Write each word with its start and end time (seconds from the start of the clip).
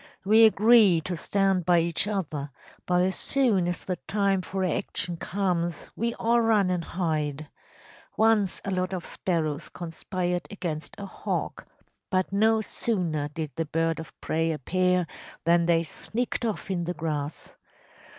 We 0.25 0.45
agree 0.45 0.99
to 1.01 1.15
stand 1.15 1.63
by 1.63 1.77
each 1.81 2.07
other, 2.07 2.49
but 2.87 3.03
as 3.03 3.15
soon 3.15 3.67
as 3.67 3.85
the 3.85 3.97
time 3.97 4.41
for 4.41 4.63
action 4.65 5.15
comes 5.15 5.75
we 5.95 6.15
all 6.15 6.41
run 6.41 6.71
and 6.71 6.83
hide. 6.83 7.47
Once 8.17 8.61
a 8.65 8.71
lot 8.71 8.95
of 8.95 9.05
sparrows 9.05 9.69
conspired 9.69 10.47
against 10.49 10.95
a 10.97 11.05
hawk, 11.05 11.67
but 12.09 12.33
no 12.33 12.61
sooner 12.61 13.27
did 13.27 13.51
the 13.57 13.65
bird 13.65 13.99
of 13.99 14.19
prey 14.21 14.51
appear 14.51 15.05
than 15.43 15.67
they 15.67 15.83
sneaked 15.83 16.45
off 16.45 16.71
in 16.71 16.85
the 16.85 16.95
grass. 16.95 17.55